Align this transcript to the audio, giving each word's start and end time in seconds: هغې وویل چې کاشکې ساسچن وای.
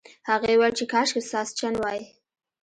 هغې 0.29 0.53
وویل 0.55 0.73
چې 0.79 0.85
کاشکې 0.91 1.21
ساسچن 1.31 1.73
وای. 1.77 2.01